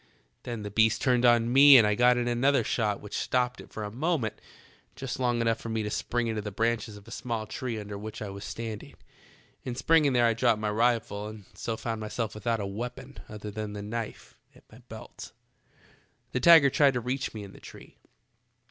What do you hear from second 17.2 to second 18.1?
me in the tree.